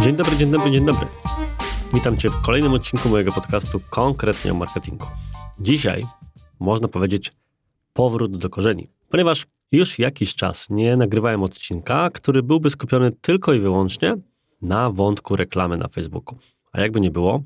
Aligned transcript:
Dzień 0.00 0.16
dobry, 0.16 0.36
dzień 0.36 0.50
dobry, 0.50 0.70
dzień 0.70 0.86
dobry. 0.86 1.06
Witam 1.94 2.16
Cię 2.16 2.28
w 2.28 2.42
kolejnym 2.42 2.72
odcinku 2.72 3.08
mojego 3.08 3.32
podcastu 3.32 3.80
konkretnie 3.90 4.52
o 4.52 4.54
marketingu. 4.54 5.06
Dzisiaj 5.60 6.02
można 6.60 6.88
powiedzieć 6.88 7.32
powrót 7.92 8.36
do 8.36 8.50
korzeni, 8.50 8.88
ponieważ 9.08 9.46
już 9.72 9.98
jakiś 9.98 10.34
czas 10.34 10.70
nie 10.70 10.96
nagrywałem 10.96 11.42
odcinka, 11.42 12.10
który 12.10 12.42
byłby 12.42 12.70
skupiony 12.70 13.12
tylko 13.12 13.54
i 13.54 13.60
wyłącznie 13.60 14.14
na 14.62 14.90
wątku 14.90 15.36
reklamy 15.36 15.76
na 15.76 15.88
Facebooku. 15.88 16.38
A 16.72 16.80
jakby 16.80 17.00
nie 17.00 17.10
było, 17.10 17.42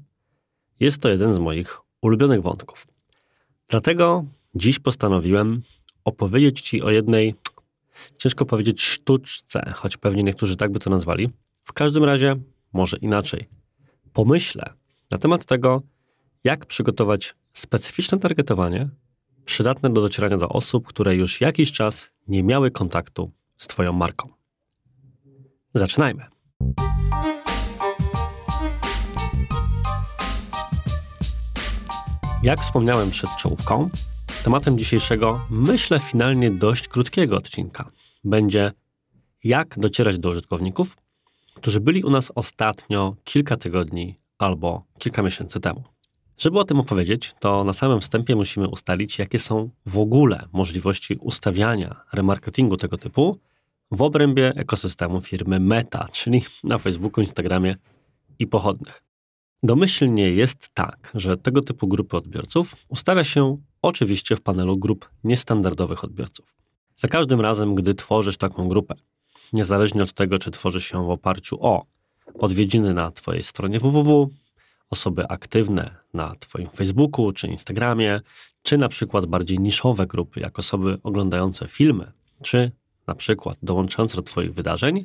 jest 0.80 1.02
to 1.02 1.08
jeden 1.08 1.32
z 1.32 1.38
moich 1.38 1.78
ulubionych 2.02 2.42
wątków. 2.42 2.86
Dlatego 3.68 4.24
dziś 4.54 4.78
postanowiłem 4.78 5.62
opowiedzieć 6.04 6.60
Ci 6.60 6.82
o 6.82 6.90
jednej, 6.90 7.34
ciężko 8.18 8.46
powiedzieć, 8.46 8.82
sztuczce, 8.82 9.72
choć 9.76 9.96
pewnie 9.96 10.22
niektórzy 10.22 10.56
tak 10.56 10.72
by 10.72 10.78
to 10.78 10.90
nazwali. 10.90 11.30
W 11.62 11.72
każdym 11.72 12.04
razie, 12.04 12.36
może 12.72 12.96
inaczej. 12.96 13.48
Pomyślę 14.12 14.72
na 15.10 15.18
temat 15.18 15.44
tego, 15.44 15.82
jak 16.44 16.66
przygotować 16.66 17.34
specyficzne 17.52 18.18
targetowanie 18.18 18.88
przydatne 19.44 19.90
do 19.90 20.00
docierania 20.00 20.36
do 20.36 20.48
osób, 20.48 20.86
które 20.86 21.16
już 21.16 21.40
jakiś 21.40 21.72
czas 21.72 22.10
nie 22.28 22.42
miały 22.42 22.70
kontaktu 22.70 23.30
z 23.56 23.66
Twoją 23.66 23.92
marką. 23.92 24.28
Zaczynajmy. 25.74 26.26
Jak 32.42 32.60
wspomniałem 32.60 33.10
przed 33.10 33.30
czołówką, 33.36 33.90
tematem 34.44 34.78
dzisiejszego, 34.78 35.46
myślę 35.50 36.00
finalnie 36.00 36.50
dość 36.50 36.88
krótkiego 36.88 37.36
odcinka, 37.36 37.90
będzie 38.24 38.72
jak 39.44 39.78
docierać 39.78 40.18
do 40.18 40.30
użytkowników, 40.30 40.96
którzy 41.54 41.80
byli 41.80 42.04
u 42.04 42.10
nas 42.10 42.32
ostatnio 42.34 43.16
kilka 43.24 43.56
tygodni 43.56 44.18
albo 44.38 44.84
kilka 44.98 45.22
miesięcy 45.22 45.60
temu. 45.60 45.82
Żeby 46.38 46.58
o 46.58 46.64
tym 46.64 46.80
opowiedzieć, 46.80 47.34
to 47.40 47.64
na 47.64 47.72
samym 47.72 48.00
wstępie 48.00 48.36
musimy 48.36 48.68
ustalić, 48.68 49.18
jakie 49.18 49.38
są 49.38 49.70
w 49.86 49.98
ogóle 49.98 50.48
możliwości 50.52 51.16
ustawiania 51.20 52.00
remarketingu 52.12 52.76
tego 52.76 52.98
typu 52.98 53.38
w 53.90 54.02
obrębie 54.02 54.52
ekosystemu 54.56 55.20
firmy 55.20 55.60
Meta, 55.60 56.06
czyli 56.12 56.42
na 56.64 56.78
Facebooku, 56.78 57.20
Instagramie 57.20 57.76
i 58.38 58.46
pochodnych. 58.46 59.09
Domyślnie 59.62 60.30
jest 60.30 60.68
tak, 60.74 61.10
że 61.14 61.36
tego 61.36 61.62
typu 61.62 61.88
grupy 61.88 62.16
odbiorców 62.16 62.76
ustawia 62.88 63.24
się 63.24 63.58
oczywiście 63.82 64.36
w 64.36 64.40
panelu 64.40 64.76
grup 64.76 65.10
niestandardowych 65.24 66.04
odbiorców. 66.04 66.54
Za 66.96 67.08
każdym 67.08 67.40
razem, 67.40 67.74
gdy 67.74 67.94
tworzysz 67.94 68.36
taką 68.36 68.68
grupę, 68.68 68.94
niezależnie 69.52 70.02
od 70.02 70.12
tego, 70.12 70.38
czy 70.38 70.50
tworzysz 70.50 70.84
się 70.84 71.06
w 71.06 71.10
oparciu 71.10 71.64
o 71.64 71.86
odwiedziny 72.38 72.94
na 72.94 73.10
Twojej 73.10 73.42
stronie 73.42 73.78
www, 73.78 74.30
osoby 74.90 75.28
aktywne 75.28 75.96
na 76.14 76.34
Twoim 76.36 76.68
Facebooku 76.68 77.32
czy 77.32 77.46
Instagramie, 77.46 78.20
czy 78.62 78.78
na 78.78 78.88
przykład 78.88 79.26
bardziej 79.26 79.58
niszowe 79.58 80.06
grupy, 80.06 80.40
jak 80.40 80.58
osoby 80.58 80.98
oglądające 81.02 81.68
filmy, 81.68 82.12
czy 82.42 82.72
na 83.06 83.14
przykład 83.14 83.58
dołączające 83.62 84.16
do 84.16 84.22
Twoich 84.22 84.54
wydarzeń, 84.54 85.04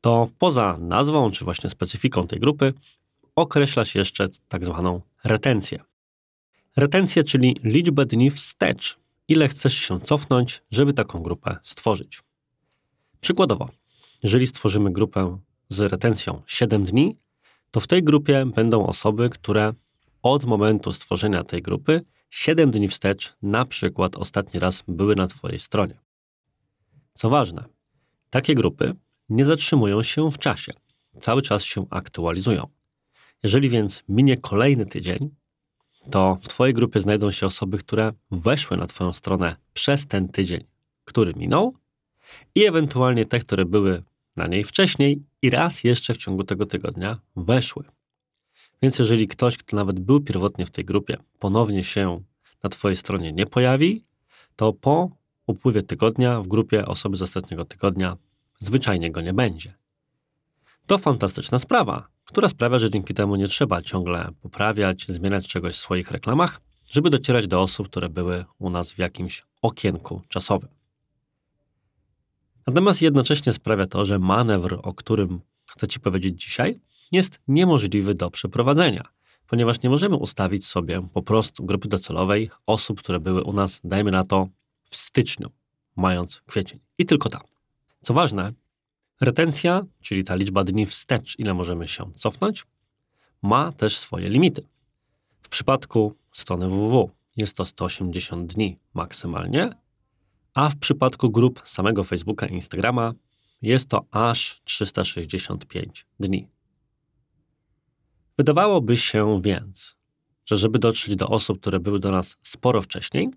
to 0.00 0.28
poza 0.38 0.78
nazwą 0.80 1.30
czy 1.30 1.44
właśnie 1.44 1.70
specyfiką 1.70 2.26
tej 2.26 2.40
grupy 2.40 2.72
określa 3.36 3.84
się 3.84 3.98
jeszcze 3.98 4.28
tak 4.48 4.64
zwaną 4.64 5.00
retencję. 5.24 5.84
Retencję, 6.76 7.24
czyli 7.24 7.56
liczbę 7.62 8.06
dni 8.06 8.30
wstecz, 8.30 8.98
ile 9.28 9.48
chcesz 9.48 9.74
się 9.74 10.00
cofnąć, 10.00 10.62
żeby 10.70 10.92
taką 10.92 11.22
grupę 11.22 11.56
stworzyć. 11.62 12.22
Przykładowo, 13.20 13.68
jeżeli 14.22 14.46
stworzymy 14.46 14.92
grupę 14.92 15.38
z 15.68 15.80
retencją 15.80 16.42
7 16.46 16.84
dni, 16.84 17.18
to 17.70 17.80
w 17.80 17.86
tej 17.86 18.02
grupie 18.02 18.46
będą 18.54 18.86
osoby, 18.86 19.30
które 19.30 19.74
od 20.22 20.44
momentu 20.44 20.92
stworzenia 20.92 21.44
tej 21.44 21.62
grupy 21.62 22.02
7 22.30 22.70
dni 22.70 22.88
wstecz, 22.88 23.36
na 23.42 23.64
przykład 23.64 24.16
ostatni 24.16 24.60
raz 24.60 24.82
były 24.88 25.16
na 25.16 25.26
Twojej 25.26 25.58
stronie. 25.58 26.00
Co 27.12 27.30
ważne, 27.30 27.64
takie 28.30 28.54
grupy 28.54 28.94
nie 29.28 29.44
zatrzymują 29.44 30.02
się 30.02 30.30
w 30.30 30.38
czasie, 30.38 30.72
cały 31.20 31.42
czas 31.42 31.64
się 31.64 31.86
aktualizują. 31.90 32.76
Jeżeli 33.42 33.68
więc 33.68 34.02
minie 34.08 34.36
kolejny 34.36 34.86
tydzień, 34.86 35.30
to 36.10 36.38
w 36.40 36.48
Twojej 36.48 36.74
grupie 36.74 37.00
znajdą 37.00 37.30
się 37.30 37.46
osoby, 37.46 37.78
które 37.78 38.12
weszły 38.30 38.76
na 38.76 38.86
Twoją 38.86 39.12
stronę 39.12 39.56
przez 39.72 40.06
ten 40.06 40.28
tydzień, 40.28 40.64
który 41.04 41.34
minął, 41.34 41.74
i 42.54 42.64
ewentualnie 42.64 43.26
te, 43.26 43.38
które 43.38 43.64
były 43.64 44.02
na 44.36 44.46
niej 44.46 44.64
wcześniej 44.64 45.22
i 45.42 45.50
raz 45.50 45.84
jeszcze 45.84 46.14
w 46.14 46.16
ciągu 46.16 46.44
tego 46.44 46.66
tygodnia 46.66 47.20
weszły. 47.36 47.84
Więc 48.82 48.98
jeżeli 48.98 49.28
ktoś, 49.28 49.56
kto 49.56 49.76
nawet 49.76 50.00
był 50.00 50.20
pierwotnie 50.20 50.66
w 50.66 50.70
tej 50.70 50.84
grupie, 50.84 51.16
ponownie 51.38 51.84
się 51.84 52.20
na 52.62 52.70
Twojej 52.70 52.96
stronie 52.96 53.32
nie 53.32 53.46
pojawi, 53.46 54.04
to 54.56 54.72
po 54.72 55.10
upływie 55.46 55.82
tygodnia 55.82 56.40
w 56.40 56.48
grupie 56.48 56.86
osoby 56.86 57.16
z 57.16 57.22
ostatniego 57.22 57.64
tygodnia 57.64 58.16
zwyczajnie 58.60 59.10
go 59.10 59.20
nie 59.20 59.32
będzie. 59.32 59.74
To 60.86 60.98
fantastyczna 60.98 61.58
sprawa, 61.58 62.08
która 62.24 62.48
sprawia, 62.48 62.78
że 62.78 62.90
dzięki 62.90 63.14
temu 63.14 63.36
nie 63.36 63.46
trzeba 63.46 63.82
ciągle 63.82 64.30
poprawiać, 64.42 65.06
zmieniać 65.08 65.48
czegoś 65.48 65.74
w 65.74 65.78
swoich 65.78 66.10
reklamach, 66.10 66.60
żeby 66.90 67.10
docierać 67.10 67.46
do 67.46 67.60
osób, 67.60 67.88
które 67.88 68.08
były 68.08 68.44
u 68.58 68.70
nas 68.70 68.92
w 68.92 68.98
jakimś 68.98 69.44
okienku 69.62 70.22
czasowym. 70.28 70.68
Natomiast 72.66 73.02
jednocześnie 73.02 73.52
sprawia 73.52 73.86
to, 73.86 74.04
że 74.04 74.18
manewr, 74.18 74.80
o 74.82 74.94
którym 74.94 75.40
chcę 75.66 75.86
Ci 75.86 76.00
powiedzieć 76.00 76.40
dzisiaj, 76.42 76.80
jest 77.12 77.40
niemożliwy 77.48 78.14
do 78.14 78.30
przeprowadzenia, 78.30 79.08
ponieważ 79.46 79.82
nie 79.82 79.90
możemy 79.90 80.16
ustawić 80.16 80.66
sobie 80.66 81.08
po 81.12 81.22
prostu 81.22 81.64
grupy 81.64 81.88
docelowej 81.88 82.50
osób, 82.66 83.00
które 83.00 83.20
były 83.20 83.42
u 83.42 83.52
nas, 83.52 83.80
dajmy 83.84 84.10
na 84.10 84.24
to, 84.24 84.48
w 84.84 84.96
styczniu, 84.96 85.50
mając 85.96 86.40
kwiecień. 86.46 86.80
I 86.98 87.06
tylko 87.06 87.28
tam. 87.28 87.42
Co 88.02 88.14
ważne, 88.14 88.52
retencja, 89.20 89.82
czyli 90.00 90.24
ta 90.24 90.34
liczba 90.34 90.64
dni 90.64 90.86
wstecz, 90.86 91.38
ile 91.38 91.54
możemy 91.54 91.88
się 91.88 92.12
cofnąć, 92.16 92.64
ma 93.42 93.72
też 93.72 93.98
swoje 93.98 94.28
limity. 94.28 94.62
W 95.42 95.48
przypadku 95.48 96.14
strony 96.32 96.68
www 96.68 97.10
jest 97.36 97.56
to 97.56 97.64
180 97.64 98.54
dni 98.54 98.78
maksymalnie, 98.94 99.70
a 100.54 100.68
w 100.68 100.76
przypadku 100.76 101.30
grup 101.30 101.62
samego 101.64 102.04
Facebooka 102.04 102.46
i 102.46 102.54
Instagrama 102.54 103.14
jest 103.62 103.88
to 103.88 104.04
aż 104.10 104.60
365 104.64 106.06
dni. 106.20 106.48
Wydawałoby 108.38 108.96
się 108.96 109.40
więc, 109.42 109.96
że 110.44 110.58
żeby 110.58 110.78
dotrzeć 110.78 111.16
do 111.16 111.28
osób, 111.28 111.60
które 111.60 111.80
były 111.80 112.00
do 112.00 112.10
nas 112.10 112.36
sporo 112.42 112.82
wcześniej, 112.82 113.28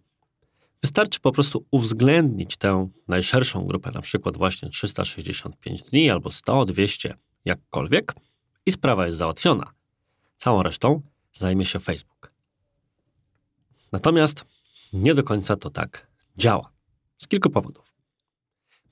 wystarczy 0.81 1.19
po 1.19 1.31
prostu 1.31 1.65
uwzględnić 1.71 2.57
tę 2.57 2.89
najszerszą 3.07 3.65
grupę, 3.65 3.91
na 3.91 4.01
przykład 4.01 4.37
właśnie 4.37 4.69
365 4.69 5.83
dni 5.83 6.09
albo 6.09 6.29
100, 6.29 6.65
200, 6.65 7.15
jakkolwiek, 7.45 8.15
i 8.65 8.71
sprawa 8.71 9.05
jest 9.05 9.17
załatwiona. 9.17 9.73
Całą 10.37 10.63
resztą 10.63 11.01
zajmie 11.31 11.65
się 11.65 11.79
Facebook. 11.79 12.31
Natomiast 13.91 14.45
nie 14.93 15.13
do 15.13 15.23
końca 15.23 15.55
to 15.55 15.69
tak 15.69 16.07
działa. 16.37 16.71
Z 17.17 17.27
kilku 17.27 17.49
powodów. 17.49 17.93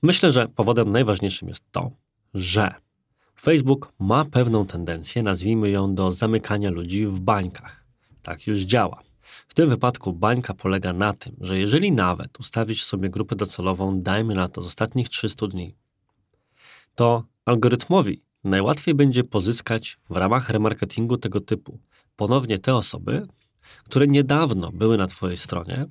Myślę, 0.02 0.30
że 0.30 0.48
powodem 0.48 0.92
najważniejszym 0.92 1.48
jest 1.48 1.72
to, 1.72 1.90
że 2.34 2.74
Facebook 3.40 3.92
ma 3.98 4.24
pewną 4.24 4.66
tendencję, 4.66 5.22
nazwijmy 5.22 5.70
ją, 5.70 5.94
do 5.94 6.10
zamykania 6.10 6.70
ludzi 6.70 7.06
w 7.06 7.20
bańkach. 7.20 7.84
Tak 8.22 8.46
już 8.46 8.60
działa. 8.60 9.02
W 9.48 9.54
tym 9.54 9.68
wypadku 9.68 10.12
bańka 10.12 10.54
polega 10.54 10.92
na 10.92 11.12
tym, 11.12 11.36
że 11.40 11.58
jeżeli 11.58 11.92
nawet 11.92 12.40
ustawić 12.40 12.84
sobie 12.84 13.10
grupę 13.10 13.36
docelową, 13.36 13.94
dajmy 13.94 14.34
na 14.34 14.48
to 14.48 14.60
z 14.60 14.66
ostatnich 14.66 15.08
300 15.08 15.46
dni, 15.46 15.74
to 16.94 17.24
algorytmowi 17.44 18.22
najłatwiej 18.44 18.94
będzie 18.94 19.24
pozyskać 19.24 19.98
w 20.10 20.16
ramach 20.16 20.50
remarketingu 20.50 21.16
tego 21.16 21.40
typu 21.40 21.80
ponownie 22.16 22.58
te 22.58 22.74
osoby, 22.74 23.26
które 23.84 24.06
niedawno 24.06 24.72
były 24.72 24.96
na 24.96 25.06
Twojej 25.06 25.36
stronie, 25.36 25.86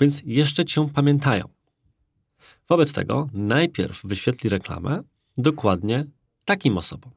więc 0.00 0.22
jeszcze 0.24 0.64
Cię 0.64 0.88
pamiętają. 0.94 1.48
Wobec 2.68 2.92
tego 2.92 3.28
najpierw 3.32 4.00
wyświetli 4.04 4.50
reklamę 4.50 5.02
dokładnie 5.36 6.06
takim 6.44 6.78
osobom. 6.78 7.12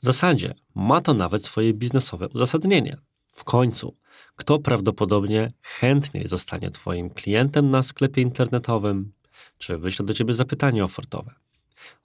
W 0.00 0.04
zasadzie 0.04 0.54
ma 0.74 1.00
to 1.00 1.14
nawet 1.14 1.44
swoje 1.44 1.74
biznesowe 1.74 2.28
uzasadnienie. 2.28 2.96
W 3.26 3.44
końcu, 3.44 3.96
kto 4.36 4.58
prawdopodobnie 4.58 5.48
chętniej 5.62 6.28
zostanie 6.28 6.70
Twoim 6.70 7.10
klientem 7.10 7.70
na 7.70 7.82
sklepie 7.82 8.22
internetowym, 8.22 9.12
czy 9.58 9.78
wyśle 9.78 10.06
do 10.06 10.14
Ciebie 10.14 10.34
zapytanie 10.34 10.84
ofertowe? 10.84 11.34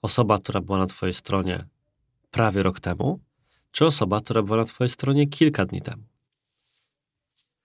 Osoba, 0.02 0.38
która 0.38 0.60
była 0.60 0.78
na 0.78 0.86
Twojej 0.86 1.14
stronie 1.14 1.66
prawie 2.30 2.62
rok 2.62 2.80
temu, 2.80 3.20
czy 3.70 3.86
osoba, 3.86 4.20
która 4.20 4.42
była 4.42 4.58
na 4.58 4.64
Twojej 4.64 4.88
stronie 4.88 5.26
kilka 5.26 5.64
dni 5.64 5.82
temu? 5.82 6.02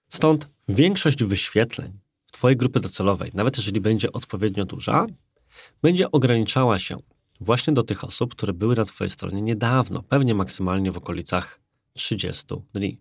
Stąd 0.10 0.50
większość 0.68 1.24
wyświetleń 1.24 2.00
w 2.26 2.32
Twojej 2.32 2.58
grupy 2.58 2.80
docelowej, 2.80 3.32
nawet 3.34 3.58
jeżeli 3.58 3.82
będzie 3.82 4.12
odpowiednio 4.12 4.66
duża, 4.66 5.06
będzie 5.82 6.12
ograniczała 6.12 6.80
się 6.80 6.98
właśnie 7.42 7.74
do 7.74 7.84
tych 7.84 8.04
osób, 8.04 8.36
które 8.36 8.54
były 8.54 8.76
na 8.76 8.86
Twojej 8.86 9.10
stronie 9.10 9.42
niedawno, 9.42 10.04
pewnie 10.04 10.36
maksymalnie 10.36 10.92
w 10.92 10.98
okolicach 10.98 11.60
30 11.94 12.46
dni. 12.74 12.98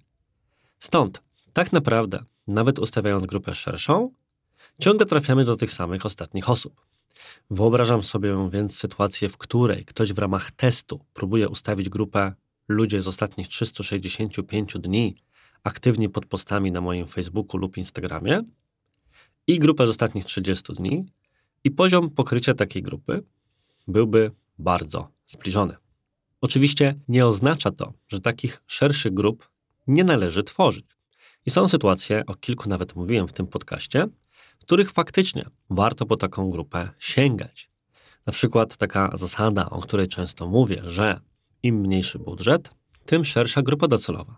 Stąd, 0.78 1.22
tak 1.52 1.72
naprawdę, 1.72 2.24
nawet 2.46 2.78
ustawiając 2.78 3.26
grupę 3.26 3.54
szerszą, 3.54 4.10
ciągle 4.80 5.06
trafiamy 5.06 5.44
do 5.44 5.56
tych 5.56 5.72
samych 5.72 6.06
ostatnich 6.06 6.50
osób. 6.50 6.86
Wyobrażam 7.50 8.02
sobie 8.02 8.48
więc 8.52 8.76
sytuację, 8.76 9.28
w 9.28 9.36
której 9.36 9.84
ktoś 9.84 10.12
w 10.12 10.18
ramach 10.18 10.50
testu 10.50 11.04
próbuje 11.12 11.48
ustawić 11.48 11.88
grupę 11.88 12.34
ludzie 12.68 13.00
z 13.00 13.08
ostatnich 13.08 13.48
365 13.48 14.74
dni 14.78 15.16
aktywni 15.64 16.08
pod 16.08 16.26
postami 16.26 16.72
na 16.72 16.80
moim 16.80 17.06
Facebooku 17.06 17.60
lub 17.60 17.76
Instagramie 17.76 18.42
i 19.46 19.58
grupę 19.58 19.86
z 19.86 19.90
ostatnich 19.90 20.24
30 20.24 20.72
dni 20.72 21.06
i 21.64 21.70
poziom 21.70 22.10
pokrycia 22.10 22.54
takiej 22.54 22.82
grupy 22.82 23.22
byłby 23.88 24.30
bardzo 24.58 25.08
zbliżony. 25.26 25.76
Oczywiście 26.40 26.94
nie 27.08 27.26
oznacza 27.26 27.70
to, 27.70 27.92
że 28.08 28.20
takich 28.20 28.62
szerszych 28.66 29.14
grup 29.14 29.50
nie 29.86 30.04
należy 30.04 30.42
tworzyć. 30.42 30.99
I 31.46 31.50
są 31.50 31.68
sytuacje, 31.68 32.26
o 32.26 32.34
kilku 32.34 32.68
nawet 32.68 32.96
mówiłem 32.96 33.28
w 33.28 33.32
tym 33.32 33.46
podcaście, 33.46 34.06
w 34.58 34.62
których 34.62 34.90
faktycznie 34.90 35.44
warto 35.70 36.06
po 36.06 36.16
taką 36.16 36.50
grupę 36.50 36.90
sięgać. 36.98 37.70
Na 38.26 38.32
przykład 38.32 38.76
taka 38.76 39.10
zasada, 39.14 39.70
o 39.70 39.80
której 39.80 40.08
często 40.08 40.46
mówię, 40.46 40.82
że 40.86 41.20
im 41.62 41.80
mniejszy 41.80 42.18
budżet, 42.18 42.74
tym 43.06 43.24
szersza 43.24 43.62
grupa 43.62 43.88
docelowa. 43.88 44.36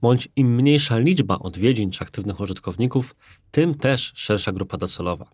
Bądź 0.00 0.28
im 0.36 0.54
mniejsza 0.54 0.98
liczba 0.98 1.38
odwiedzin 1.38 1.90
czy 1.90 2.00
aktywnych 2.00 2.40
użytkowników, 2.40 3.16
tym 3.50 3.74
też 3.74 4.12
szersza 4.14 4.52
grupa 4.52 4.76
docelowa. 4.76 5.30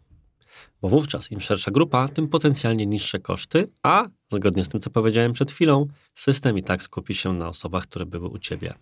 Bo 0.81 0.89
wówczas 0.89 1.33
im 1.33 1.41
szersza 1.41 1.71
grupa, 1.71 2.09
tym 2.09 2.29
potencjalnie 2.29 2.87
niższe 2.87 3.19
koszty, 3.19 3.69
a 3.83 4.05
zgodnie 4.29 4.65
z 4.65 4.69
tym, 4.69 4.81
co 4.81 4.91
powiedziałem 4.91 5.33
przed 5.33 5.53
chwilą, 5.53 5.87
system 6.15 6.59
i 6.59 6.63
tak 6.63 6.83
skupi 6.83 7.15
się 7.15 7.33
na 7.33 7.49
osobach, 7.49 7.83
które 7.83 8.07
były 8.07 8.29
u 8.29 8.39
ciebie 8.39 8.75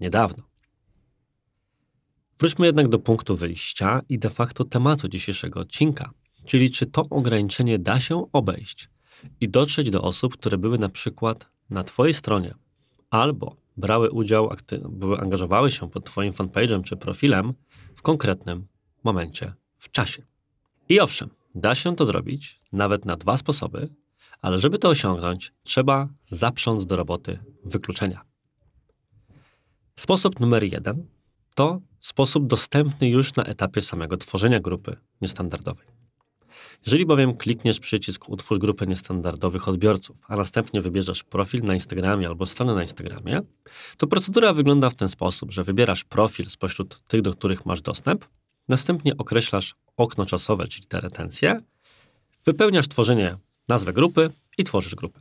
niedawno. 0.00 0.42
Wróćmy 2.38 2.66
jednak 2.66 2.88
do 2.88 2.98
punktu 2.98 3.36
wyjścia 3.36 4.02
i 4.08 4.18
de 4.18 4.30
facto 4.30 4.64
tematu 4.64 5.08
dzisiejszego 5.08 5.60
odcinka, 5.60 6.10
czyli 6.44 6.70
czy 6.70 6.86
to 6.86 7.02
ograniczenie 7.10 7.78
da 7.78 8.00
się 8.00 8.32
obejść 8.32 8.88
i 9.40 9.48
dotrzeć 9.48 9.90
do 9.90 10.02
osób, 10.02 10.36
które 10.36 10.58
były 10.58 10.78
na 10.78 10.88
przykład 10.88 11.50
na 11.70 11.84
Twojej 11.84 12.14
stronie 12.14 12.54
albo 13.10 13.56
brały 13.76 14.10
udział, 14.10 14.50
były, 14.88 15.18
angażowały 15.18 15.70
się 15.70 15.90
pod 15.90 16.04
Twoim 16.04 16.32
fanpage'em 16.32 16.82
czy 16.82 16.96
profilem 16.96 17.54
w 17.96 18.02
konkretnym 18.02 18.66
momencie 19.04 19.54
w 19.78 19.90
czasie. 19.90 20.22
I 20.88 21.00
owszem, 21.00 21.30
da 21.54 21.74
się 21.74 21.96
to 21.96 22.04
zrobić 22.04 22.60
nawet 22.72 23.04
na 23.04 23.16
dwa 23.16 23.36
sposoby, 23.36 23.88
ale 24.40 24.58
żeby 24.58 24.78
to 24.78 24.88
osiągnąć, 24.88 25.52
trzeba 25.62 26.08
zaprząc 26.24 26.86
do 26.86 26.96
roboty 26.96 27.38
wykluczenia. 27.64 28.20
Sposób 29.96 30.40
numer 30.40 30.64
jeden 30.72 31.17
to 31.58 31.80
sposób 32.00 32.46
dostępny 32.46 33.08
już 33.08 33.34
na 33.34 33.44
etapie 33.44 33.80
samego 33.80 34.16
tworzenia 34.16 34.60
grupy 34.60 34.96
niestandardowej. 35.20 35.86
Jeżeli 36.86 37.06
bowiem 37.06 37.36
klikniesz 37.36 37.80
przycisk 37.80 38.28
Utwórz 38.28 38.58
grupę 38.58 38.86
niestandardowych 38.86 39.68
odbiorców, 39.68 40.16
a 40.28 40.36
następnie 40.36 40.80
wybierzesz 40.80 41.24
profil 41.24 41.62
na 41.62 41.74
Instagramie 41.74 42.26
albo 42.26 42.46
stronę 42.46 42.74
na 42.74 42.82
Instagramie, 42.82 43.40
to 43.96 44.06
procedura 44.06 44.52
wygląda 44.52 44.90
w 44.90 44.94
ten 44.94 45.08
sposób, 45.08 45.52
że 45.52 45.64
wybierasz 45.64 46.04
profil 46.04 46.50
spośród 46.50 47.02
tych, 47.08 47.22
do 47.22 47.32
których 47.32 47.66
masz 47.66 47.80
dostęp, 47.80 48.24
następnie 48.68 49.16
określasz 49.16 49.74
okno 49.96 50.26
czasowe, 50.26 50.66
czyli 50.68 50.86
te 50.86 51.00
retencje, 51.00 51.60
wypełniasz 52.44 52.88
tworzenie 52.88 53.36
nazwy 53.68 53.92
grupy 53.92 54.30
i 54.58 54.64
tworzysz 54.64 54.94
grupę. 54.94 55.20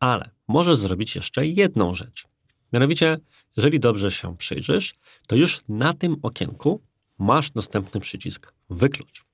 Ale 0.00 0.30
możesz 0.48 0.76
zrobić 0.76 1.16
jeszcze 1.16 1.46
jedną 1.46 1.94
rzecz. 1.94 2.28
Mianowicie, 2.72 3.18
jeżeli 3.56 3.80
dobrze 3.80 4.10
się 4.10 4.36
przyjrzysz, 4.36 4.94
to 5.26 5.36
już 5.36 5.60
na 5.68 5.92
tym 5.92 6.16
okienku 6.22 6.82
masz 7.18 7.50
dostępny 7.50 8.00
przycisk 8.00 8.52
Wyklucz. 8.70 9.24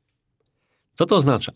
Co 0.95 1.07
to 1.07 1.17
oznacza? 1.17 1.53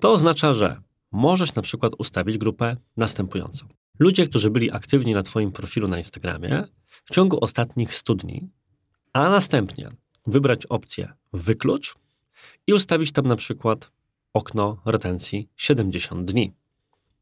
To 0.00 0.12
oznacza, 0.12 0.54
że 0.54 0.82
możesz 1.12 1.54
na 1.54 1.62
przykład 1.62 1.92
ustawić 1.98 2.38
grupę 2.38 2.76
następującą. 2.96 3.66
Ludzie, 3.98 4.26
którzy 4.26 4.50
byli 4.50 4.70
aktywni 4.70 5.14
na 5.14 5.22
Twoim 5.22 5.52
profilu 5.52 5.88
na 5.88 5.96
Instagramie 5.96 6.64
w 7.04 7.14
ciągu 7.14 7.38
ostatnich 7.40 7.94
100 7.94 8.14
dni, 8.14 8.48
a 9.12 9.28
następnie 9.28 9.88
wybrać 10.26 10.66
opcję 10.66 11.12
Wyklucz 11.32 11.94
i 12.66 12.72
ustawić 12.72 13.12
tam 13.12 13.26
na 13.26 13.36
przykład 13.36 13.90
okno 14.32 14.82
retencji 14.84 15.48
70 15.56 16.30
dni. 16.30 16.52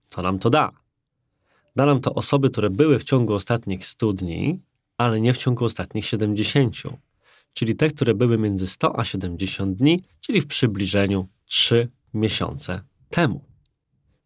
Co 0.09 0.23
nam 0.23 0.39
to 0.39 0.51
da? 0.51 0.73
Da 1.77 1.87
nam 1.87 2.01
to 2.01 2.15
osoby, 2.15 2.51
które 2.51 2.71
były 2.71 2.99
w 2.99 3.05
ciągu 3.05 3.35
ostatnich 3.35 3.87
100 3.87 4.13
dni, 4.13 4.61
ale 4.99 5.21
nie 5.21 5.33
w 5.33 5.39
ciągu 5.39 5.65
ostatnich 5.65 6.07
70, 6.07 6.77
czyli 7.53 7.77
te, 7.77 7.89
które 7.89 8.15
były 8.15 8.39
między 8.39 8.67
100 8.67 8.99
a 8.99 9.05
70 9.05 9.77
dni, 9.77 10.03
czyli 10.21 10.41
w 10.41 10.47
przybliżeniu 10.47 11.29
3 11.45 11.89
miesiące 12.15 12.81
temu. 13.09 13.45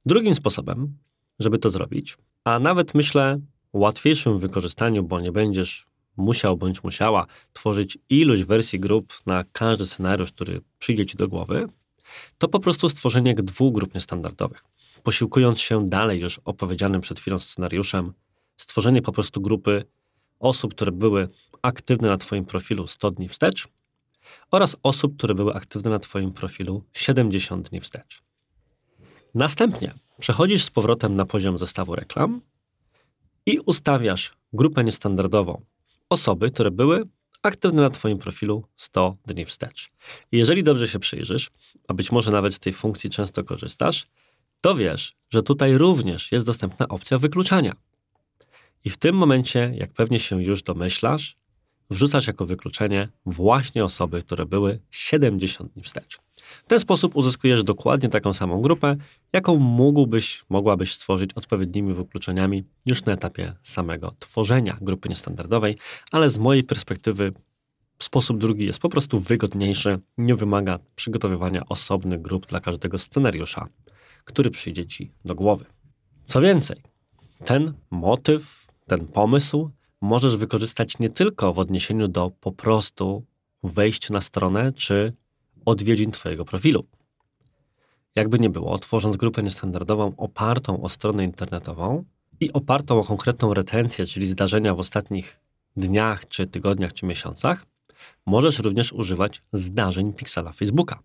Drugim 0.06 0.34
sposobem, 0.34 0.98
żeby 1.38 1.58
to 1.58 1.68
zrobić, 1.68 2.16
a 2.44 2.58
nawet 2.58 2.94
myślę 2.94 3.40
łatwiejszym 3.72 4.38
w 4.38 4.40
wykorzystaniu, 4.40 5.02
bo 5.04 5.20
nie 5.20 5.32
będziesz 5.32 5.86
musiał 6.16 6.56
bądź 6.56 6.84
musiała 6.84 7.26
tworzyć 7.52 7.98
ilość 8.10 8.44
wersji 8.44 8.80
grup 8.80 9.12
na 9.26 9.44
każdy 9.52 9.86
scenariusz, 9.86 10.32
który 10.32 10.60
przyjdzie 10.78 11.06
ci 11.06 11.16
do 11.16 11.28
głowy, 11.28 11.66
to 12.38 12.48
po 12.48 12.60
prostu 12.60 12.88
stworzenie 12.88 13.34
dwóch 13.34 13.74
grup 13.74 13.94
niestandardowych. 13.94 14.64
Posiłkując 15.04 15.60
się 15.60 15.86
dalej 15.86 16.20
już 16.20 16.40
opowiedzianym 16.44 17.00
przed 17.00 17.20
chwilą 17.20 17.38
scenariuszem, 17.38 18.12
stworzenie 18.56 19.02
po 19.02 19.12
prostu 19.12 19.40
grupy 19.40 19.84
osób, 20.38 20.74
które 20.74 20.92
były 20.92 21.28
aktywne 21.62 22.08
na 22.08 22.16
Twoim 22.16 22.44
profilu 22.44 22.86
100 22.86 23.10
dni 23.10 23.28
wstecz 23.28 23.68
oraz 24.50 24.76
osób, 24.82 25.16
które 25.16 25.34
były 25.34 25.54
aktywne 25.54 25.90
na 25.90 25.98
Twoim 25.98 26.32
profilu 26.32 26.84
70 26.92 27.70
dni 27.70 27.80
wstecz. 27.80 28.22
Następnie 29.34 29.94
przechodzisz 30.18 30.64
z 30.64 30.70
powrotem 30.70 31.14
na 31.14 31.26
poziom 31.26 31.58
zestawu 31.58 31.96
reklam 31.96 32.40
i 33.46 33.58
ustawiasz 33.66 34.32
grupę 34.52 34.84
niestandardową 34.84 35.64
osoby, 36.08 36.50
które 36.50 36.70
były 36.70 37.08
aktywne 37.42 37.82
na 37.82 37.90
Twoim 37.90 38.18
profilu 38.18 38.64
100 38.76 39.16
dni 39.26 39.44
wstecz. 39.44 39.90
Jeżeli 40.32 40.62
dobrze 40.62 40.88
się 40.88 40.98
przyjrzysz, 40.98 41.50
a 41.88 41.94
być 41.94 42.12
może 42.12 42.30
nawet 42.30 42.54
z 42.54 42.58
tej 42.58 42.72
funkcji 42.72 43.10
często 43.10 43.44
korzystasz, 43.44 44.06
to 44.64 44.74
wiesz, 44.74 45.16
że 45.30 45.42
tutaj 45.42 45.78
również 45.78 46.32
jest 46.32 46.46
dostępna 46.46 46.88
opcja 46.88 47.18
wykluczania. 47.18 47.76
I 48.84 48.90
w 48.90 48.96
tym 48.96 49.16
momencie, 49.16 49.72
jak 49.74 49.92
pewnie 49.92 50.20
się 50.20 50.42
już 50.42 50.62
domyślasz, 50.62 51.36
wrzucasz 51.90 52.26
jako 52.26 52.46
wykluczenie 52.46 53.08
właśnie 53.26 53.84
osoby, 53.84 54.22
które 54.22 54.46
były 54.46 54.80
70 54.90 55.72
dni 55.72 55.82
wstecz. 55.82 56.18
W 56.64 56.68
ten 56.68 56.80
sposób 56.80 57.16
uzyskujesz 57.16 57.64
dokładnie 57.64 58.08
taką 58.08 58.32
samą 58.32 58.60
grupę, 58.60 58.96
jaką 59.32 59.56
mógłbyś, 59.56 60.44
mogłabyś 60.48 60.92
stworzyć 60.92 61.30
odpowiednimi 61.34 61.94
wykluczeniami 61.94 62.64
już 62.86 63.04
na 63.04 63.12
etapie 63.12 63.54
samego 63.62 64.14
tworzenia 64.18 64.78
grupy 64.80 65.08
niestandardowej, 65.08 65.76
ale 66.12 66.30
z 66.30 66.38
mojej 66.38 66.64
perspektywy 66.64 67.32
sposób 67.98 68.38
drugi 68.38 68.66
jest 68.66 68.78
po 68.78 68.88
prostu 68.88 69.20
wygodniejszy, 69.20 69.98
nie 70.18 70.34
wymaga 70.34 70.78
przygotowywania 70.96 71.62
osobnych 71.68 72.22
grup 72.22 72.46
dla 72.46 72.60
każdego 72.60 72.98
scenariusza, 72.98 73.68
który 74.24 74.50
przyjdzie 74.50 74.86
Ci 74.86 75.10
do 75.24 75.34
głowy. 75.34 75.64
Co 76.24 76.40
więcej, 76.40 76.82
ten 77.44 77.72
motyw, 77.90 78.66
ten 78.86 79.06
pomysł 79.06 79.70
możesz 80.00 80.36
wykorzystać 80.36 80.98
nie 80.98 81.10
tylko 81.10 81.52
w 81.52 81.58
odniesieniu 81.58 82.08
do 82.08 82.30
po 82.40 82.52
prostu 82.52 83.24
wejść 83.62 84.10
na 84.10 84.20
stronę 84.20 84.72
czy 84.72 85.12
odwiedzin 85.64 86.10
Twojego 86.10 86.44
profilu. 86.44 86.84
Jakby 88.16 88.38
nie 88.38 88.50
było, 88.50 88.78
tworząc 88.78 89.16
grupę 89.16 89.42
niestandardową 89.42 90.12
opartą 90.16 90.82
o 90.82 90.88
stronę 90.88 91.24
internetową 91.24 92.04
i 92.40 92.52
opartą 92.52 92.98
o 92.98 93.04
konkretną 93.04 93.54
retencję, 93.54 94.06
czyli 94.06 94.26
zdarzenia 94.26 94.74
w 94.74 94.80
ostatnich 94.80 95.40
dniach, 95.76 96.28
czy 96.28 96.46
tygodniach, 96.46 96.92
czy 96.92 97.06
miesiącach, 97.06 97.66
możesz 98.26 98.58
również 98.58 98.92
używać 98.92 99.42
zdarzeń 99.52 100.12
Pixela 100.12 100.52
Facebooka. 100.52 100.98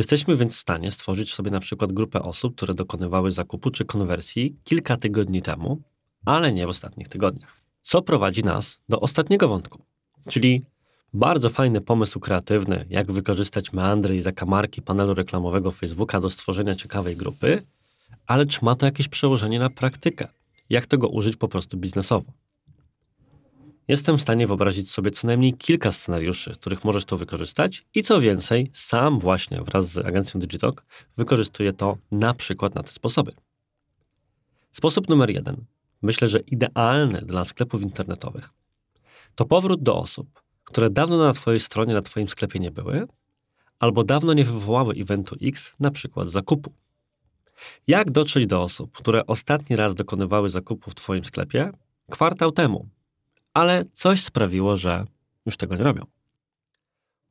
Jesteśmy 0.00 0.36
więc 0.36 0.54
w 0.54 0.56
stanie 0.56 0.90
stworzyć 0.90 1.34
sobie 1.34 1.50
na 1.50 1.60
przykład 1.60 1.92
grupę 1.92 2.22
osób, 2.22 2.56
które 2.56 2.74
dokonywały 2.74 3.30
zakupu 3.30 3.70
czy 3.70 3.84
konwersji 3.84 4.56
kilka 4.64 4.96
tygodni 4.96 5.42
temu, 5.42 5.82
ale 6.24 6.52
nie 6.52 6.66
w 6.66 6.68
ostatnich 6.68 7.08
tygodniach. 7.08 7.60
Co 7.80 8.02
prowadzi 8.02 8.44
nas 8.44 8.80
do 8.88 9.00
ostatniego 9.00 9.48
wątku, 9.48 9.82
czyli 10.28 10.62
bardzo 11.14 11.50
fajny 11.50 11.80
pomysł 11.80 12.20
kreatywny, 12.20 12.86
jak 12.90 13.12
wykorzystać 13.12 13.72
meandry 13.72 14.16
i 14.16 14.20
zakamarki 14.20 14.82
panelu 14.82 15.14
reklamowego 15.14 15.70
Facebooka 15.70 16.20
do 16.20 16.30
stworzenia 16.30 16.74
ciekawej 16.74 17.16
grupy, 17.16 17.62
ale 18.26 18.46
czy 18.46 18.64
ma 18.64 18.74
to 18.74 18.86
jakieś 18.86 19.08
przełożenie 19.08 19.58
na 19.58 19.70
praktykę? 19.70 20.28
Jak 20.70 20.86
tego 20.86 21.08
użyć 21.08 21.36
po 21.36 21.48
prostu 21.48 21.76
biznesowo? 21.76 22.32
Jestem 23.90 24.18
w 24.18 24.22
stanie 24.22 24.46
wyobrazić 24.46 24.90
sobie 24.90 25.10
co 25.10 25.26
najmniej 25.26 25.54
kilka 25.54 25.90
scenariuszy, 25.90 26.54
w 26.54 26.58
których 26.58 26.84
możesz 26.84 27.04
to 27.04 27.16
wykorzystać 27.16 27.86
i 27.94 28.02
co 28.02 28.20
więcej, 28.20 28.70
sam 28.72 29.18
właśnie 29.18 29.62
wraz 29.62 29.92
z 29.92 29.98
agencją 29.98 30.40
Digitalk 30.40 30.84
wykorzystuję 31.16 31.72
to 31.72 31.96
na 32.10 32.34
przykład 32.34 32.74
na 32.74 32.82
te 32.82 32.88
sposoby. 32.88 33.32
Sposób 34.72 35.08
numer 35.08 35.30
jeden, 35.30 35.64
myślę, 36.02 36.28
że 36.28 36.38
idealny 36.38 37.22
dla 37.22 37.44
sklepów 37.44 37.82
internetowych, 37.82 38.50
to 39.34 39.44
powrót 39.44 39.82
do 39.82 39.96
osób, 39.96 40.42
które 40.64 40.90
dawno 40.90 41.18
na 41.18 41.32
Twojej 41.32 41.60
stronie, 41.60 41.94
na 41.94 42.02
Twoim 42.02 42.28
sklepie 42.28 42.58
nie 42.58 42.70
były, 42.70 43.06
albo 43.78 44.04
dawno 44.04 44.32
nie 44.34 44.44
wywołały 44.44 44.94
eventu 44.94 45.36
X, 45.42 45.72
na 45.80 45.90
przykład 45.90 46.28
zakupu. 46.28 46.72
Jak 47.86 48.10
dotrzeć 48.10 48.46
do 48.46 48.62
osób, 48.62 48.92
które 48.92 49.26
ostatni 49.26 49.76
raz 49.76 49.94
dokonywały 49.94 50.48
zakupu 50.48 50.90
w 50.90 50.94
Twoim 50.94 51.24
sklepie 51.24 51.70
kwartał 52.10 52.52
temu, 52.52 52.88
ale 53.54 53.84
coś 53.92 54.22
sprawiło, 54.22 54.76
że 54.76 55.04
już 55.46 55.56
tego 55.56 55.76
nie 55.76 55.84
robią? 55.84 56.06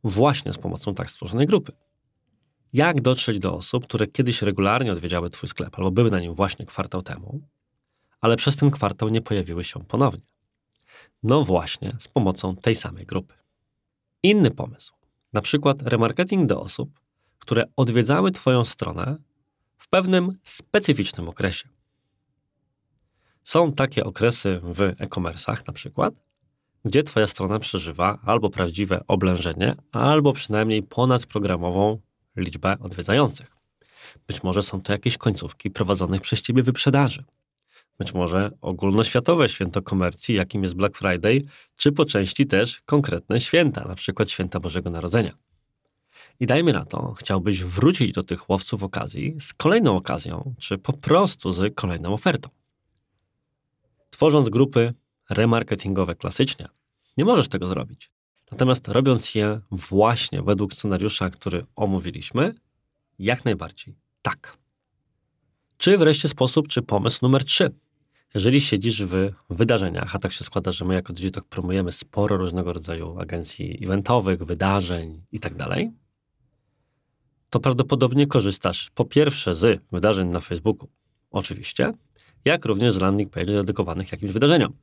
Właśnie 0.04 0.54
z 0.54 0.58
pomocą 0.58 0.94
tak 0.96 1.10
stworzonej 1.10 1.48
grupy. 1.48 1.72
Jak 2.74 3.02
dotrzeć 3.02 3.40
do 3.40 3.54
osób, 3.54 3.88
które 3.88 4.08
kiedyś 4.08 4.42
regularnie 4.42 4.92
odwiedziały 4.92 5.30
Twój 5.30 5.50
sklep 5.50 5.78
albo 5.78 5.92
były 5.92 6.12
na 6.12 6.20
nim 6.20 6.34
właśnie 6.34 6.66
kwartał 6.66 7.02
temu, 7.02 7.42
ale 8.22 8.36
przez 8.36 8.56
ten 8.56 8.72
kwartał 8.72 9.10
nie 9.10 9.22
pojawiły 9.22 9.64
się 9.64 9.84
ponownie? 9.86 10.26
No 11.24 11.44
właśnie 11.44 11.96
z 12.00 12.08
pomocą 12.08 12.56
tej 12.56 12.76
samej 12.76 13.06
grupy. 13.06 13.34
Inny 14.24 14.52
pomysł, 14.52 14.94
na 15.34 15.42
przykład 15.42 15.82
remarketing 15.82 16.46
do 16.46 16.62
osób, 16.62 17.00
które 17.40 17.66
odwiedzały 17.76 18.32
Twoją 18.32 18.66
stronę 18.66 19.18
w 19.78 19.90
pewnym 19.90 20.32
specyficznym 20.44 21.30
okresie. 21.30 21.70
Są 23.50 23.74
takie 23.74 24.04
okresy 24.04 24.60
w 24.64 24.82
e-commerce'ach 24.82 25.68
na 25.68 25.74
przykład, 25.74 26.14
gdzie 26.86 27.04
Twoja 27.04 27.28
strona 27.28 27.60
przeżywa 27.60 28.20
albo 28.26 28.50
prawdziwe 28.50 29.04
oblężenie, 29.08 29.76
albo 29.92 30.34
przynajmniej 30.34 30.84
ponadprogramową 30.84 32.00
liczbę 32.36 32.78
odwiedzających. 32.80 33.52
Być 34.28 34.44
może 34.44 34.62
są 34.62 34.82
to 34.82 34.94
jakieś 34.94 35.18
końcówki 35.18 35.72
prowadzonych 35.72 36.22
przez 36.22 36.42
Ciebie 36.42 36.64
wyprzedaży. 36.64 37.24
Być 38.00 38.14
może 38.14 38.52
ogólnoświatowe 38.62 39.50
święto 39.50 39.82
komercji, 39.82 40.36
jakim 40.36 40.64
jest 40.64 40.76
Black 40.76 40.98
Friday, 40.98 41.42
czy 41.76 41.92
po 41.92 42.06
części 42.06 42.48
też 42.48 42.82
konkretne 42.86 43.40
święta, 43.40 43.88
na 43.88 43.96
przykład 43.96 44.32
święta 44.32 44.60
Bożego 44.60 44.90
Narodzenia. 44.90 45.34
I 46.40 46.46
dajmy 46.46 46.74
na 46.74 46.86
to, 46.86 47.14
chciałbyś 47.14 47.64
wrócić 47.64 48.12
do 48.12 48.24
tych 48.24 48.50
łowców 48.50 48.84
okazji 48.84 49.36
z 49.40 49.54
kolejną 49.54 49.96
okazją, 49.96 50.56
czy 50.60 50.78
po 50.78 50.94
prostu 50.94 51.52
z 51.52 51.76
kolejną 51.76 52.14
ofertą. 52.14 52.59
Tworząc 54.20 54.50
grupy 54.50 54.94
remarketingowe 55.30 56.16
klasycznie, 56.16 56.68
nie 57.18 57.26
możesz 57.26 57.48
tego 57.48 57.68
zrobić. 57.68 58.12
Natomiast 58.52 58.88
robiąc 58.88 59.36
je 59.36 59.62
właśnie 59.72 60.42
według 60.42 60.74
scenariusza, 60.74 61.30
który 61.30 61.66
omówiliśmy, 61.76 62.56
jak 63.20 63.46
najbardziej 63.46 63.96
tak. 64.22 64.58
Czy 65.78 65.98
wreszcie 65.98 66.28
sposób, 66.28 66.68
czy 66.68 66.82
pomysł 66.82 67.20
numer 67.22 67.44
trzy? 67.44 67.72
Jeżeli 68.34 68.62
siedzisz 68.62 69.04
w 69.04 69.32
wydarzeniach, 69.50 70.16
a 70.16 70.20
tak 70.20 70.34
się 70.34 70.44
składa, 70.44 70.72
że 70.72 70.86
my 70.86 70.94
jako 70.94 71.14
Digitalk 71.14 71.48
promujemy 71.48 71.92
sporo 71.92 72.38
różnego 72.38 72.74
rodzaju 72.74 73.20
agencji 73.20 73.86
eventowych, 73.86 74.44
wydarzeń 74.44 75.22
itd., 75.32 75.66
tak 75.66 75.80
to 77.50 77.60
prawdopodobnie 77.60 78.28
korzystasz 78.28 78.90
po 78.96 79.06
pierwsze 79.06 79.56
z 79.56 79.82
wydarzeń 79.92 80.28
na 80.28 80.40
Facebooku, 80.40 80.90
oczywiście, 81.32 81.92
jak 82.46 82.66
również 82.66 82.94
z 82.94 83.02
landing 83.02 83.32
page 83.32 83.54
dedykowanych 83.54 84.12
jakimś 84.12 84.32
wydarzeniom. 84.32 84.74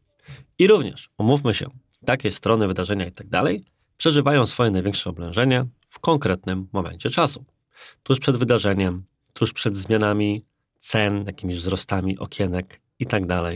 I 0.58 0.66
również, 0.66 1.10
umówmy 1.18 1.54
się, 1.54 1.66
takie 2.04 2.30
strony, 2.30 2.68
wydarzenia 2.68 3.04
itd. 3.04 3.30
tak 3.30 3.56
przeżywają 3.96 4.46
swoje 4.46 4.70
największe 4.70 5.10
oblężenie 5.10 5.64
w 5.88 5.98
konkretnym 5.98 6.68
momencie 6.72 7.10
czasu. 7.10 7.44
Tuż 8.02 8.20
przed 8.20 8.36
wydarzeniem, 8.36 9.04
tuż 9.32 9.52
przed 9.52 9.76
zmianami 9.76 10.44
cen, 10.78 11.25
jakimiś 11.26 11.56
wzrostami 11.56 12.18
okienek 12.18 12.80
itd. 12.98 13.26
Tak 13.26 13.54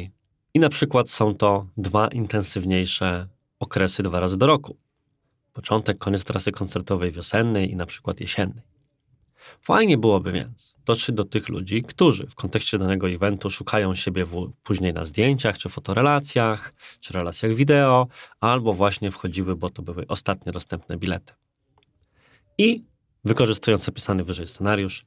I 0.55 0.61
na 0.61 0.69
przykład 0.69 1.11
są 1.11 1.35
to 1.35 1.67
dwa 1.77 2.09
intensywniejsze 2.09 3.27
okresy 3.61 4.03
dwa 4.03 4.21
razy 4.21 4.39
do 4.39 4.47
roku. 4.47 4.77
Początek, 5.53 5.99
koniec 5.99 6.25
trasy 6.25 6.53
koncertowej 6.53 7.13
wiosennej 7.13 7.71
i 7.71 7.77
na 7.77 7.87
przykład 7.87 8.21
jesiennej. 8.21 8.70
Fajnie 9.63 9.99
byłoby 9.99 10.33
więc 10.33 10.75
dotrzeć 10.87 11.15
do 11.15 11.25
tych 11.25 11.49
ludzi, 11.49 11.83
którzy 11.83 12.27
w 12.27 12.35
kontekście 12.35 12.79
danego 12.79 13.09
eventu 13.09 13.51
szukają 13.51 13.95
siebie 13.95 14.25
w, 14.25 14.53
później 14.63 14.93
na 14.93 15.05
zdjęciach, 15.05 15.59
czy 15.59 15.69
fotorelacjach, 15.69 16.75
czy 17.01 17.13
relacjach 17.13 17.55
wideo, 17.55 18.07
albo 18.41 18.75
właśnie 18.75 19.11
wchodziły, 19.11 19.57
bo 19.57 19.71
to 19.71 19.83
były 19.83 20.07
ostatnie 20.07 20.53
dostępne 20.53 20.97
bilety. 20.97 21.35
I 22.59 22.85
wykorzystując 23.25 23.89
opisany 23.89 24.25
wyżej 24.25 24.47
scenariusz, 24.47 25.07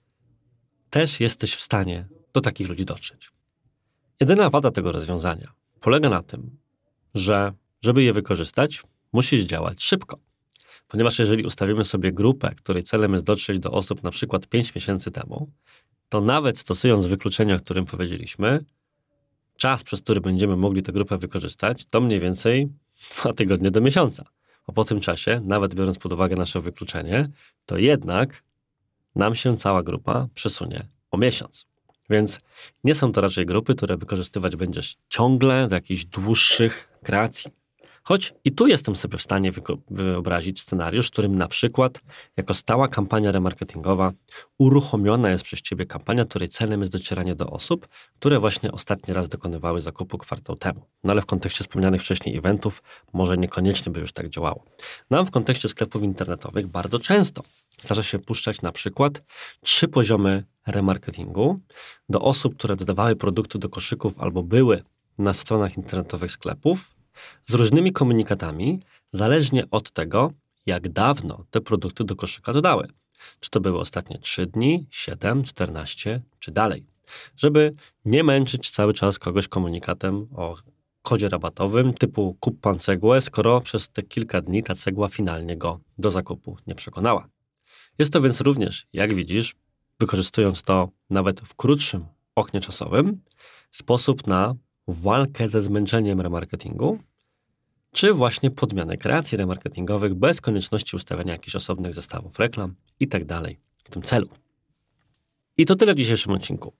też 0.89 1.19
jesteś 1.19 1.55
w 1.55 1.61
stanie 1.61 2.07
do 2.33 2.41
takich 2.41 2.69
ludzi 2.69 2.85
dotrzeć. 2.85 3.31
Jedyna 4.19 4.49
wada 4.49 4.71
tego 4.71 4.91
rozwiązania 4.91 5.53
polega 5.81 6.09
na 6.09 6.23
tym, 6.23 6.57
że 7.15 7.53
żeby 7.81 8.03
je 8.03 8.13
wykorzystać, 8.13 8.83
musisz 9.13 9.43
działać 9.43 9.83
szybko. 9.83 10.19
Ponieważ 10.93 11.19
jeżeli 11.19 11.45
ustawimy 11.45 11.83
sobie 11.83 12.11
grupę, 12.11 12.51
której 12.55 12.83
celem 12.83 13.11
jest 13.11 13.23
dotrzeć 13.23 13.59
do 13.59 13.71
osób 13.71 14.03
na 14.03 14.11
przykład 14.11 14.47
5 14.47 14.75
miesięcy 14.75 15.11
temu, 15.11 15.51
to 16.09 16.21
nawet 16.21 16.59
stosując 16.59 17.05
wykluczenie, 17.05 17.55
o 17.55 17.59
którym 17.59 17.85
powiedzieliśmy, 17.85 18.65
czas, 19.57 19.83
przez 19.83 20.01
który 20.01 20.21
będziemy 20.21 20.55
mogli 20.55 20.83
tę 20.83 20.91
grupę 20.91 21.17
wykorzystać, 21.17 21.85
to 21.85 22.01
mniej 22.01 22.19
więcej 22.19 22.69
dwa 23.11 23.33
tygodnie 23.33 23.71
do 23.71 23.81
miesiąca. 23.81 24.25
A 24.67 24.71
po 24.71 24.83
tym 24.83 24.99
czasie, 24.99 25.41
nawet 25.43 25.75
biorąc 25.75 25.97
pod 25.99 26.13
uwagę 26.13 26.35
nasze 26.35 26.61
wykluczenie, 26.61 27.25
to 27.65 27.77
jednak 27.77 28.43
nam 29.15 29.35
się 29.35 29.57
cała 29.57 29.83
grupa 29.83 30.27
przesunie 30.33 30.87
o 31.11 31.17
miesiąc. 31.17 31.65
Więc 32.09 32.39
nie 32.83 32.95
są 32.95 33.11
to 33.11 33.21
raczej 33.21 33.45
grupy, 33.45 33.75
które 33.75 33.97
wykorzystywać 33.97 34.55
będziesz 34.55 34.95
ciągle 35.09 35.67
do 35.67 35.75
jakichś 35.75 36.05
dłuższych 36.05 36.89
kreacji. 37.03 37.62
Choć 38.05 38.33
i 38.45 38.51
tu 38.51 38.67
jestem 38.67 38.95
sobie 38.95 39.17
w 39.17 39.21
stanie 39.21 39.51
wyobrazić 39.89 40.61
scenariusz, 40.61 41.07
w 41.07 41.11
którym 41.11 41.35
na 41.35 41.47
przykład 41.47 42.01
jako 42.37 42.53
stała 42.53 42.87
kampania 42.87 43.31
remarketingowa 43.31 44.11
uruchomiona 44.57 45.29
jest 45.29 45.43
przez 45.43 45.61
Ciebie 45.61 45.85
kampania, 45.85 46.25
której 46.25 46.49
celem 46.49 46.79
jest 46.79 46.91
docieranie 46.91 47.35
do 47.35 47.49
osób, 47.49 47.87
które 48.19 48.39
właśnie 48.39 48.71
ostatni 48.71 49.13
raz 49.13 49.29
dokonywały 49.29 49.81
zakupu 49.81 50.17
kwartał 50.17 50.55
temu. 50.55 50.87
No 51.03 51.11
ale 51.11 51.21
w 51.21 51.25
kontekście 51.25 51.63
wspomnianych 51.63 52.01
wcześniej 52.01 52.37
eventów 52.37 52.83
może 53.13 53.37
niekoniecznie 53.37 53.91
by 53.91 53.99
już 53.99 54.13
tak 54.13 54.29
działało. 54.29 54.65
Nam 55.09 55.25
w 55.25 55.31
kontekście 55.31 55.67
sklepów 55.67 56.03
internetowych 56.03 56.67
bardzo 56.67 56.99
często 56.99 57.43
zdarza 57.79 58.03
się 58.03 58.19
puszczać 58.19 58.61
na 58.61 58.71
przykład 58.71 59.23
trzy 59.61 59.87
poziomy 59.87 60.43
remarketingu 60.67 61.59
do 62.09 62.21
osób, 62.21 62.55
które 62.57 62.75
dodawały 62.75 63.15
produkty 63.15 63.59
do 63.59 63.69
koszyków 63.69 64.19
albo 64.19 64.43
były 64.43 64.83
na 65.17 65.33
stronach 65.33 65.77
internetowych 65.77 66.31
sklepów 66.31 67.02
z 67.45 67.53
różnymi 67.53 67.91
komunikatami, 67.91 68.79
zależnie 69.11 69.63
od 69.71 69.91
tego, 69.91 70.31
jak 70.65 70.89
dawno 70.89 71.45
te 71.51 71.61
produkty 71.61 72.03
do 72.03 72.15
koszyka 72.15 72.53
dodały. 72.53 72.87
Czy 73.39 73.49
to 73.49 73.59
były 73.59 73.79
ostatnie 73.79 74.19
3 74.19 74.45
dni, 74.45 74.87
7, 74.89 75.43
14 75.43 76.21
czy 76.39 76.51
dalej. 76.51 76.85
Żeby 77.37 77.73
nie 78.05 78.23
męczyć 78.23 78.69
cały 78.69 78.93
czas 78.93 79.19
kogoś 79.19 79.47
komunikatem 79.47 80.27
o 80.35 80.55
kodzie 81.01 81.29
rabatowym 81.29 81.93
typu 81.93 82.37
kup 82.39 82.59
pan 82.61 82.79
cegłę, 82.79 83.21
skoro 83.21 83.61
przez 83.61 83.89
te 83.89 84.03
kilka 84.03 84.41
dni 84.41 84.63
ta 84.63 84.75
cegła 84.75 85.09
finalnie 85.09 85.57
go 85.57 85.79
do 85.97 86.09
zakupu 86.09 86.57
nie 86.67 86.75
przekonała. 86.75 87.27
Jest 87.99 88.13
to 88.13 88.21
więc 88.21 88.41
również, 88.41 88.87
jak 88.93 89.13
widzisz, 89.13 89.55
wykorzystując 89.99 90.63
to 90.63 90.89
nawet 91.09 91.41
w 91.41 91.55
krótszym 91.55 92.05
oknie 92.35 92.61
czasowym, 92.61 93.21
sposób 93.71 94.27
na 94.27 94.55
walkę 94.87 95.47
ze 95.47 95.61
zmęczeniem 95.61 96.21
remarketingu, 96.21 96.99
czy 97.91 98.13
właśnie 98.13 98.51
podmianę 98.51 98.97
kreacji 98.97 99.37
remarketingowych 99.37 100.13
bez 100.13 100.41
konieczności 100.41 100.95
ustawiania 100.95 101.33
jakichś 101.33 101.55
osobnych 101.55 101.93
zestawów 101.93 102.39
reklam 102.39 102.75
itd. 102.99 103.25
Tak 103.25 103.53
w 103.83 103.89
tym 103.89 104.01
celu. 104.01 104.27
I 105.57 105.65
to 105.65 105.75
tyle 105.75 105.93
w 105.93 105.97
dzisiejszym 105.97 106.33
odcinku. 106.33 106.73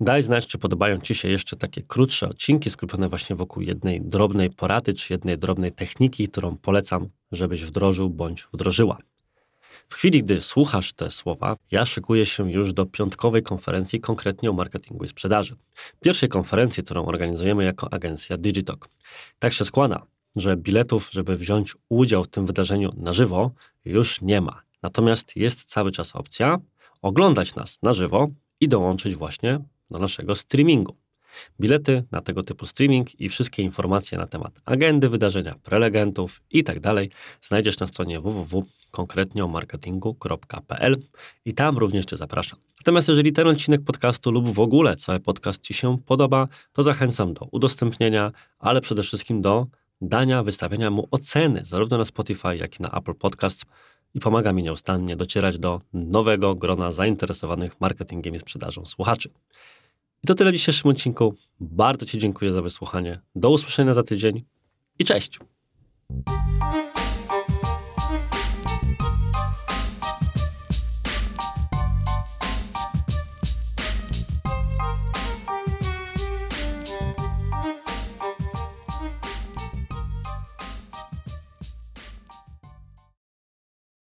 Daj 0.00 0.22
znać, 0.22 0.46
czy 0.46 0.58
podobają 0.58 1.00
Ci 1.00 1.14
się 1.14 1.28
jeszcze 1.28 1.56
takie 1.56 1.82
krótsze 1.82 2.28
odcinki 2.28 2.70
skupione 2.70 3.08
właśnie 3.08 3.36
wokół 3.36 3.62
jednej 3.62 4.00
drobnej 4.00 4.50
porady, 4.50 4.92
czy 4.94 5.12
jednej 5.12 5.38
drobnej 5.38 5.72
techniki, 5.72 6.28
którą 6.28 6.56
polecam, 6.56 7.08
żebyś 7.32 7.64
wdrożył 7.64 8.10
bądź 8.10 8.48
wdrożyła. 8.52 8.98
W 9.90 9.94
chwili, 9.94 10.22
gdy 10.22 10.40
słuchasz 10.40 10.92
te 10.92 11.10
słowa, 11.10 11.56
ja 11.70 11.84
szykuję 11.84 12.26
się 12.26 12.52
już 12.52 12.72
do 12.72 12.86
piątkowej 12.86 13.42
konferencji 13.42 14.00
konkretnie 14.00 14.50
o 14.50 14.52
marketingu 14.52 15.04
i 15.04 15.08
sprzedaży. 15.08 15.56
Pierwszej 16.00 16.28
konferencji, 16.28 16.84
którą 16.84 17.06
organizujemy 17.06 17.64
jako 17.64 17.92
agencja 17.92 18.36
Digitalk. 18.36 18.88
Tak 19.38 19.52
się 19.52 19.64
składa, 19.64 20.06
że 20.36 20.56
biletów, 20.56 21.08
żeby 21.12 21.36
wziąć 21.36 21.76
udział 21.88 22.24
w 22.24 22.28
tym 22.28 22.46
wydarzeniu 22.46 22.90
na 22.96 23.12
żywo, 23.12 23.50
już 23.84 24.20
nie 24.20 24.40
ma. 24.40 24.62
Natomiast 24.82 25.36
jest 25.36 25.64
cały 25.64 25.90
czas 25.90 26.16
opcja 26.16 26.58
oglądać 27.02 27.54
nas 27.54 27.78
na 27.82 27.92
żywo 27.92 28.28
i 28.60 28.68
dołączyć 28.68 29.14
właśnie 29.14 29.60
do 29.90 29.98
naszego 29.98 30.34
streamingu. 30.34 30.96
Bilety 31.60 32.04
na 32.10 32.20
tego 32.20 32.42
typu 32.42 32.66
streaming 32.66 33.20
i 33.20 33.28
wszystkie 33.28 33.62
informacje 33.62 34.18
na 34.18 34.26
temat 34.26 34.60
agendy 34.64 35.08
wydarzenia, 35.08 35.54
prelegentów 35.62 36.42
itd. 36.50 36.80
Tak 36.80 37.08
znajdziesz 37.42 37.78
na 37.78 37.86
stronie 37.86 38.20
www.konkretniomarketingu.pl 38.20 40.94
i 41.44 41.54
tam 41.54 41.78
również 41.78 42.04
Cię 42.04 42.16
zapraszam. 42.16 42.58
Natomiast 42.80 43.08
jeżeli 43.08 43.32
ten 43.32 43.48
odcinek 43.48 43.84
podcastu 43.84 44.30
lub 44.30 44.48
w 44.48 44.60
ogóle 44.60 44.96
cały 44.96 45.20
podcast 45.20 45.62
Ci 45.62 45.74
się 45.74 45.98
podoba, 46.06 46.48
to 46.72 46.82
zachęcam 46.82 47.34
do 47.34 47.48
udostępnienia, 47.50 48.32
ale 48.58 48.80
przede 48.80 49.02
wszystkim 49.02 49.42
do 49.42 49.66
dania, 50.00 50.42
wystawienia 50.42 50.90
mu 50.90 51.08
oceny, 51.10 51.64
zarówno 51.64 51.98
na 51.98 52.04
Spotify, 52.04 52.56
jak 52.56 52.80
i 52.80 52.82
na 52.82 52.90
Apple 52.90 53.14
Podcasts 53.14 53.64
i 54.14 54.20
pomaga 54.20 54.52
mi 54.52 54.62
nieustannie 54.62 55.16
docierać 55.16 55.58
do 55.58 55.80
nowego 55.92 56.54
grona 56.54 56.92
zainteresowanych 56.92 57.80
marketingiem 57.80 58.34
i 58.34 58.38
sprzedażą 58.38 58.84
słuchaczy. 58.84 59.30
I 60.24 60.26
to 60.26 60.34
tyle 60.34 60.50
w 60.50 60.54
dzisiejszym 60.54 60.90
odcinku. 60.90 61.34
Bardzo 61.60 62.06
Ci 62.06 62.18
dziękuję 62.18 62.52
za 62.52 62.62
wysłuchanie. 62.62 63.20
Do 63.34 63.50
usłyszenia 63.50 63.94
za 63.94 64.02
tydzień 64.02 64.44
i 64.98 65.04
cześć! 65.04 65.38